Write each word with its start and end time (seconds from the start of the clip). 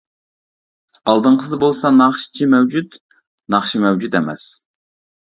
ئالدىنقىسىدا 1.11 1.59
بولسا 1.65 1.93
ناخشىچى 1.99 2.49
مەۋجۇت 2.57 3.01
ناخشا 3.57 3.87
مەۋجۇت 3.89 4.21
ئەمەس. 4.23 4.53